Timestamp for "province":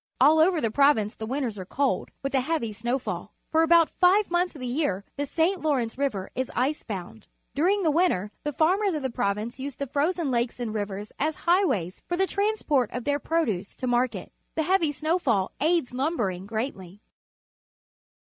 0.71-1.13, 9.11-9.59